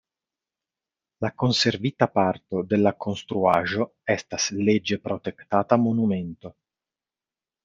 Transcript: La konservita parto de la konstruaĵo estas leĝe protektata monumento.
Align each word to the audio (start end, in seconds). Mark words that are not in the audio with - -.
La 1.25 1.29
konservita 1.41 2.07
parto 2.15 2.63
de 2.71 2.79
la 2.81 2.93
konstruaĵo 3.07 3.87
estas 4.17 4.49
leĝe 4.71 4.99
protektata 5.05 5.79
monumento. 5.87 6.55